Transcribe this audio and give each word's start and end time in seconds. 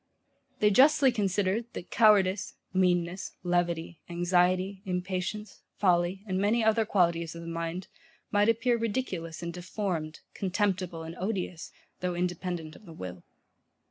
They 0.61 0.71
justly 0.71 1.11
considered 1.11 1.65
that 1.73 1.91
cowardice, 1.91 2.55
meanness, 2.73 3.33
levity, 3.43 4.01
anxiety, 4.09 4.81
impatience, 4.83 5.61
folly, 5.77 6.23
and 6.25 6.39
many 6.39 6.63
other 6.63 6.87
qualities 6.87 7.35
of 7.35 7.41
the 7.43 7.47
mind, 7.47 7.87
might 8.31 8.49
appear 8.49 8.79
ridiculous 8.79 9.43
and 9.43 9.53
deformed, 9.53 10.21
contemptible 10.33 11.03
and 11.03 11.15
odious, 11.19 11.71
though 11.99 12.15
independent 12.15 12.75
of 12.75 12.87
the 12.87 12.93
will. 12.93 13.23